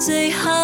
[0.00, 0.59] 最好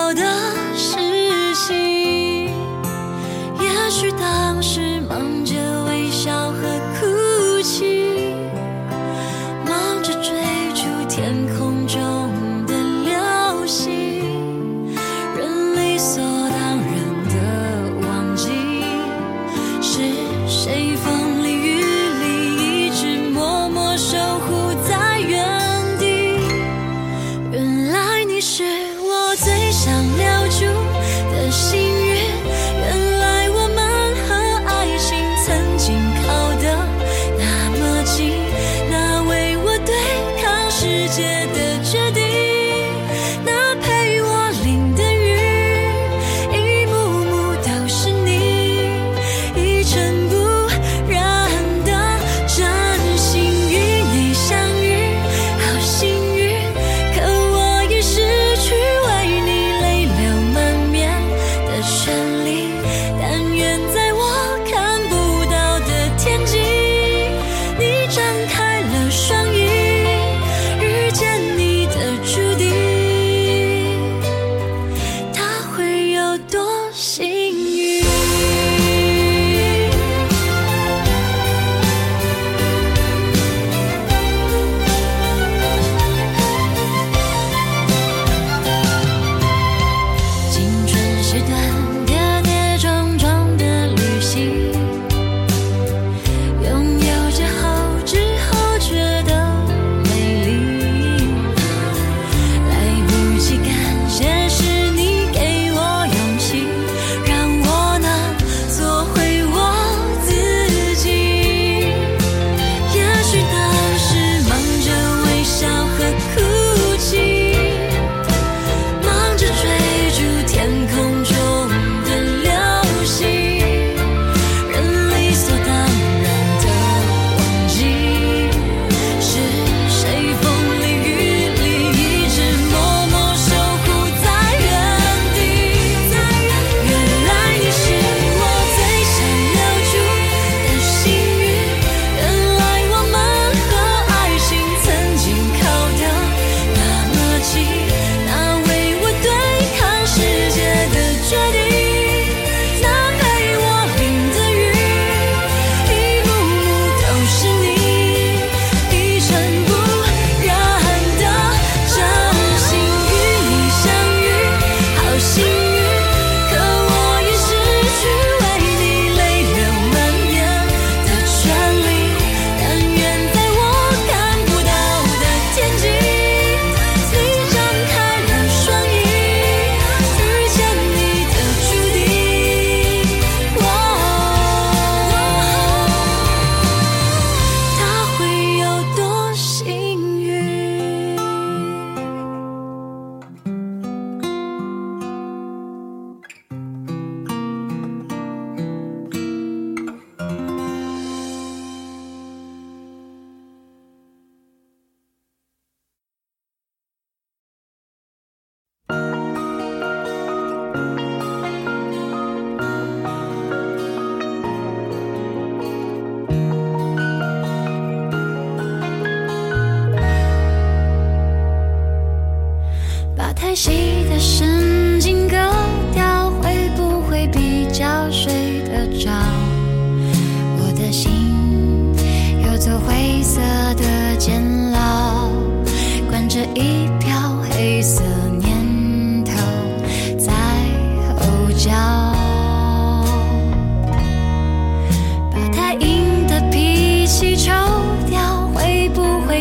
[165.19, 165.56] 好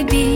[0.04, 0.35] baby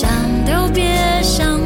[0.00, 0.08] 想
[0.46, 0.82] 都别
[1.22, 1.60] 想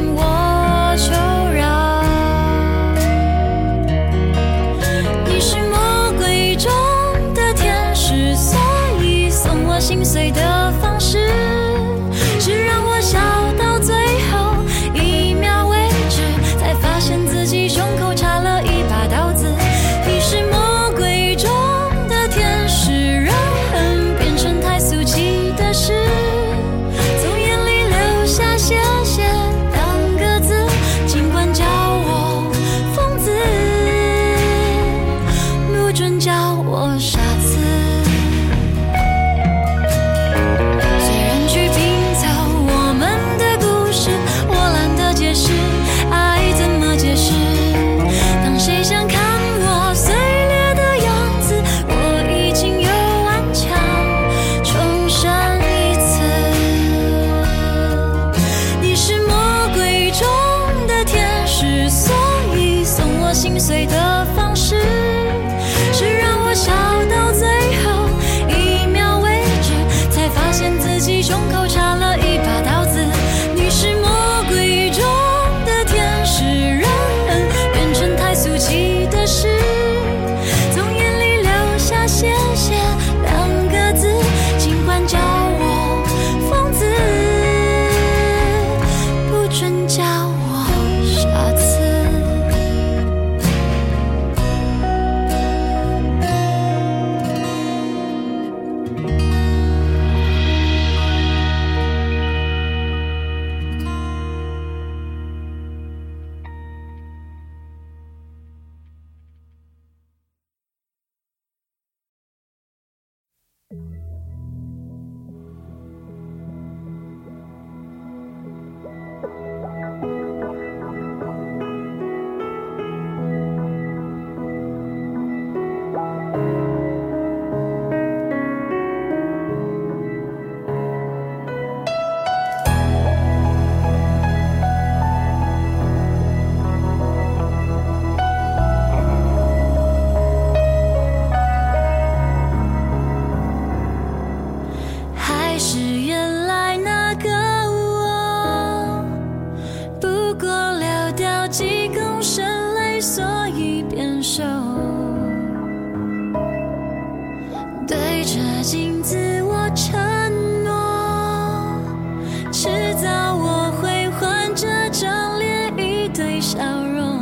[166.45, 167.19] 笑容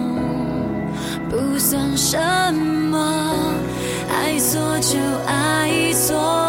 [1.30, 2.18] 不算什
[2.90, 3.54] 么
[4.10, 4.98] 爱错就
[5.28, 6.41] 爱错。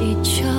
[0.00, 0.55] 一秋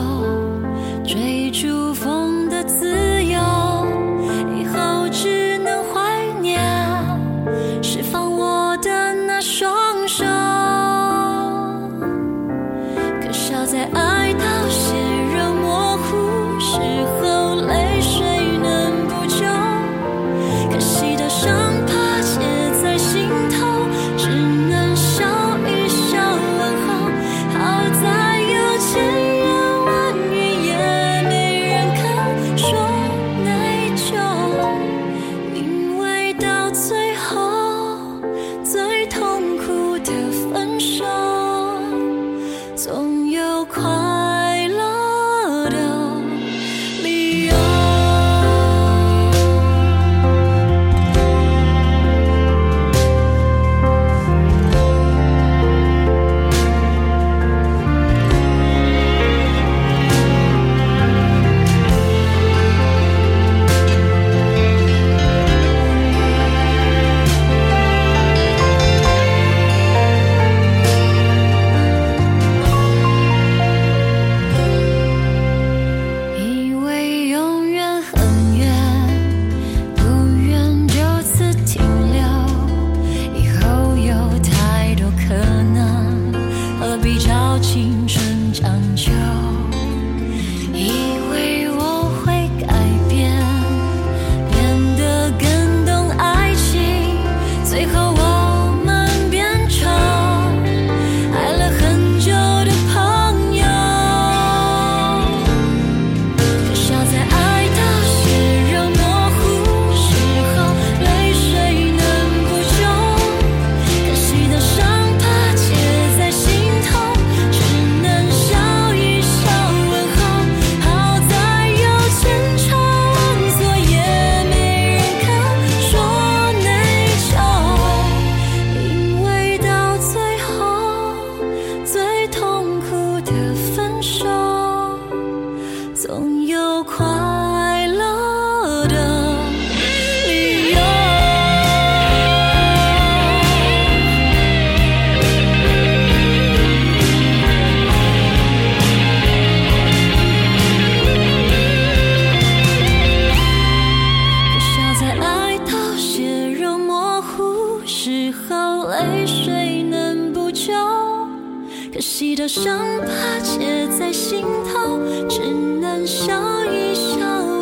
[162.20, 164.98] 记得伤疤结在心头，
[165.30, 165.40] 只
[165.80, 166.34] 能笑
[166.66, 167.57] 一笑。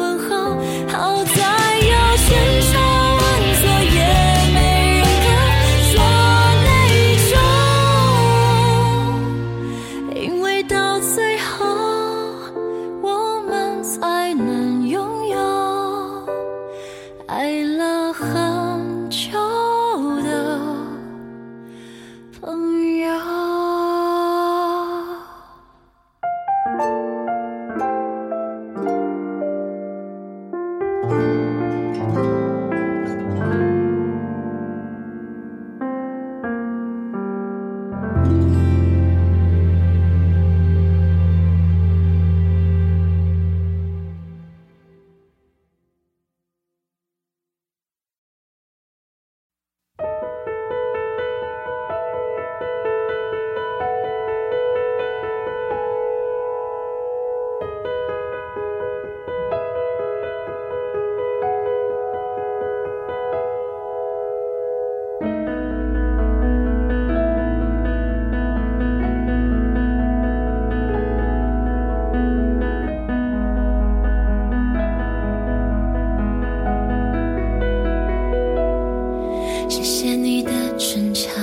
[79.67, 81.33] 谢谢你的逞强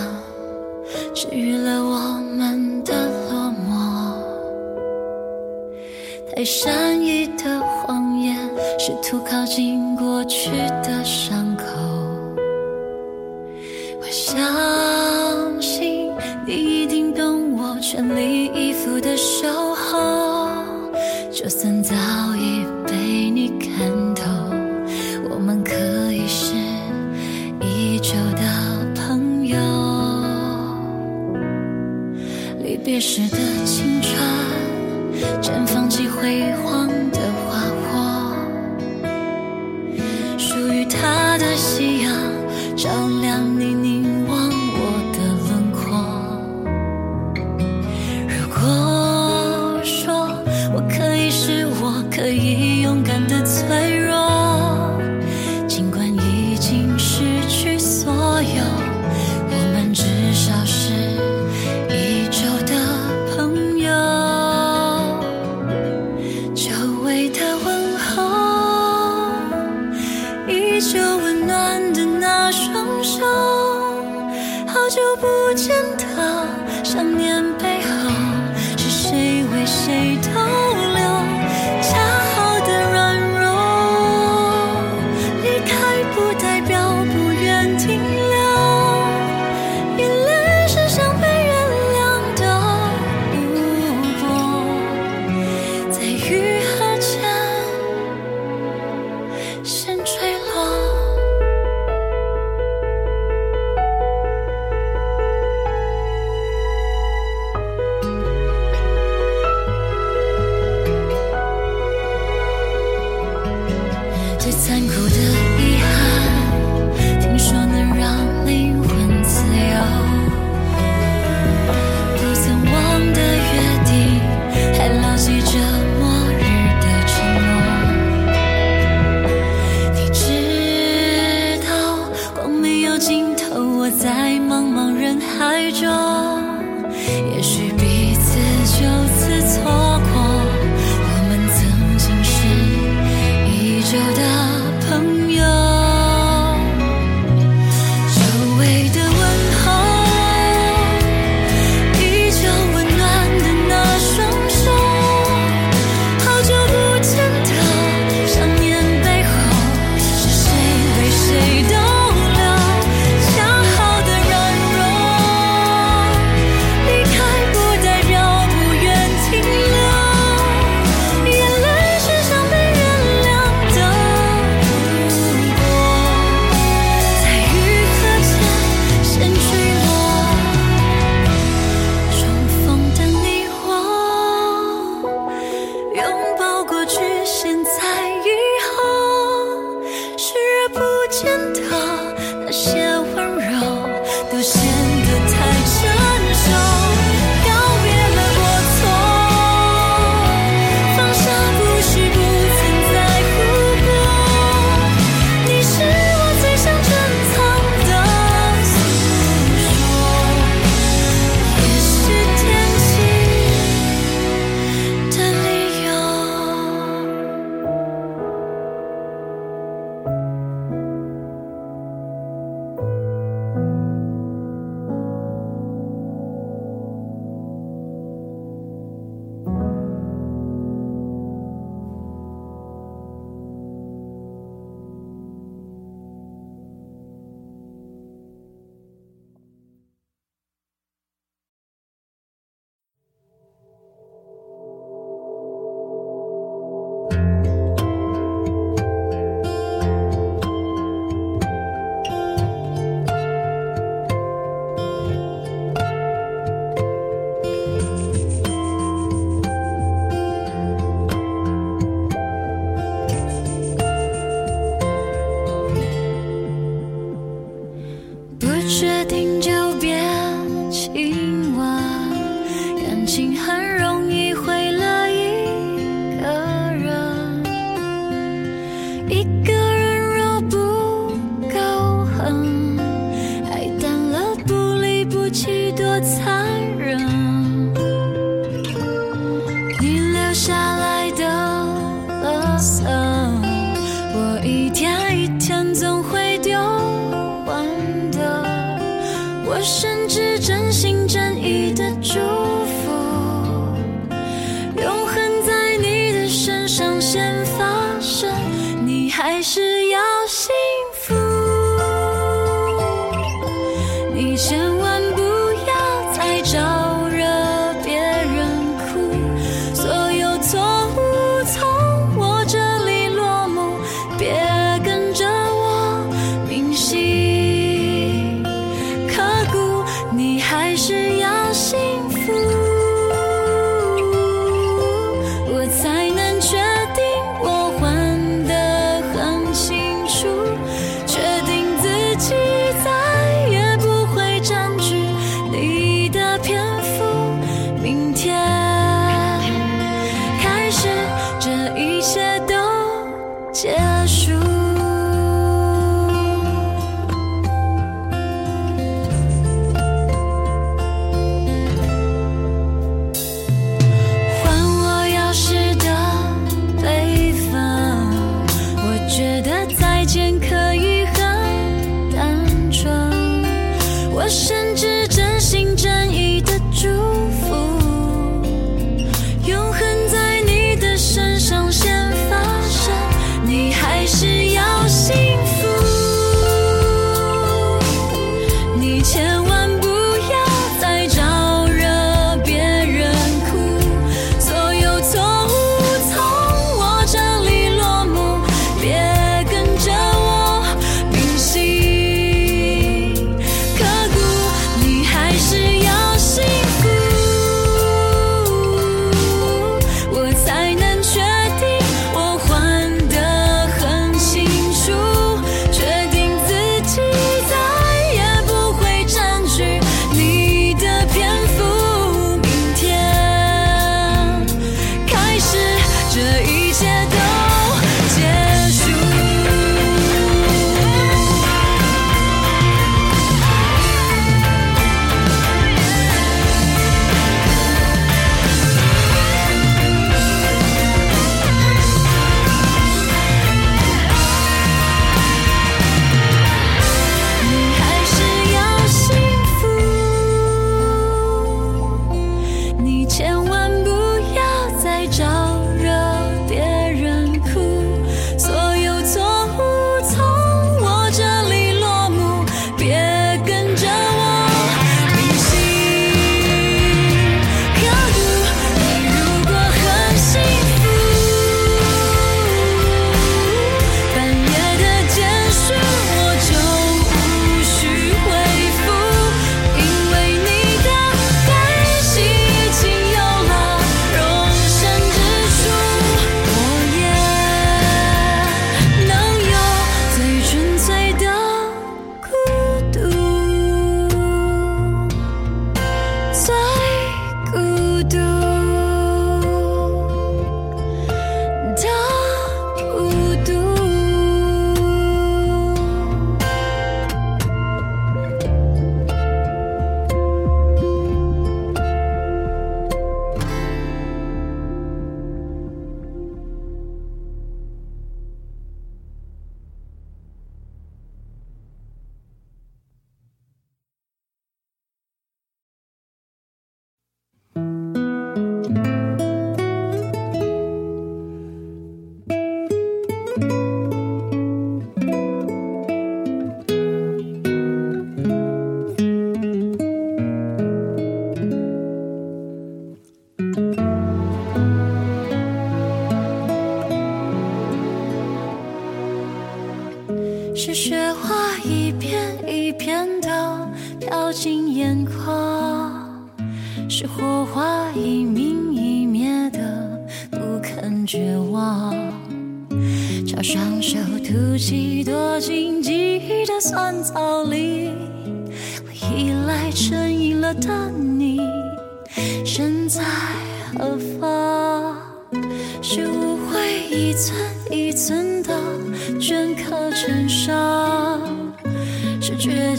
[1.14, 1.98] 治愈了我
[2.36, 4.16] 们的落寞。
[6.34, 6.70] 太傻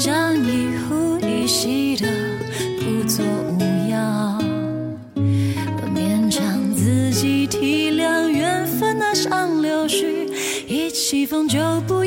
[0.05, 2.05] 像一呼一吸的，
[2.79, 3.57] 故作无
[3.89, 4.37] 恙；
[5.95, 10.27] 勉强自己体谅缘分，那像柳絮
[10.67, 12.02] 一起风就不。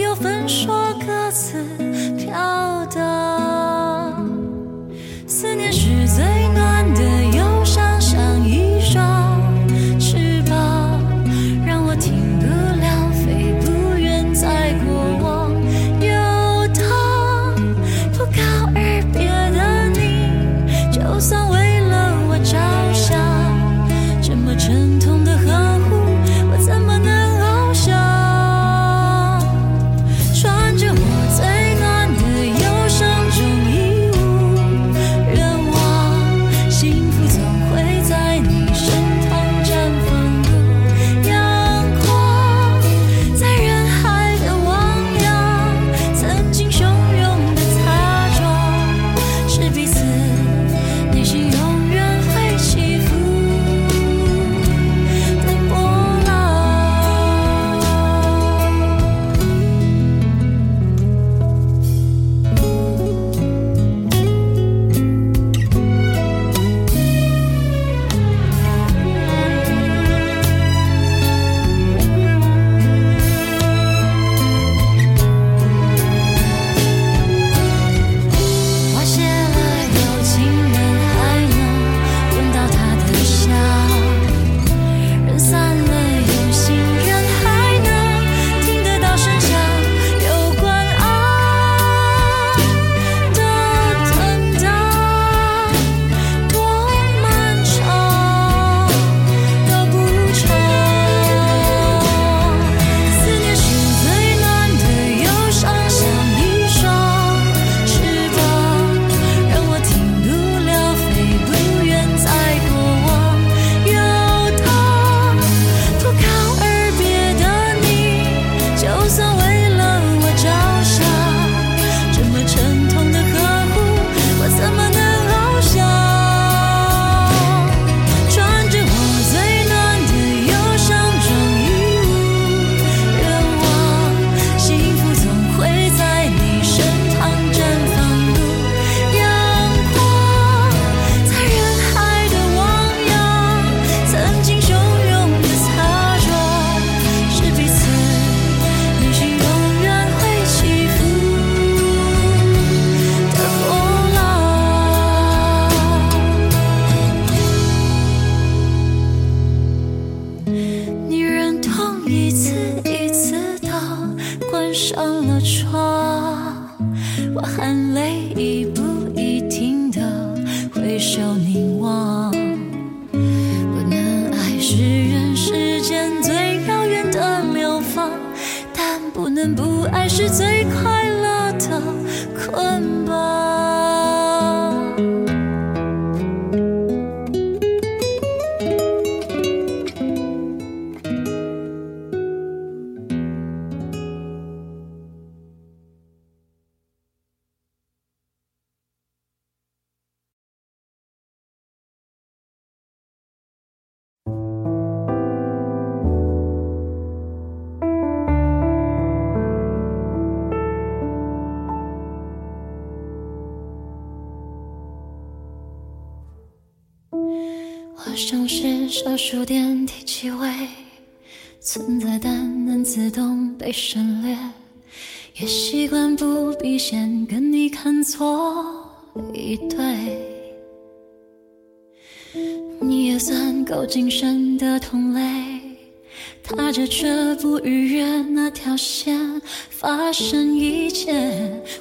[239.70, 241.12] 发生一切，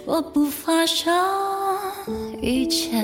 [0.05, 1.13] 我不发生
[2.41, 3.01] 一切，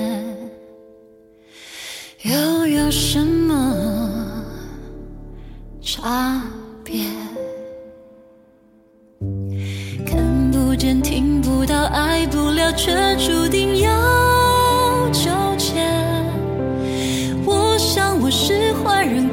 [2.22, 4.44] 又有什么
[5.80, 6.42] 差
[6.84, 7.04] 别？
[10.06, 13.90] 看不见，听不到，爱不了，却注定要
[15.10, 15.82] 纠结。
[17.44, 19.28] 我想我是坏人。